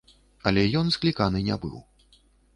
[0.51, 1.77] Але ён скліканы не быў.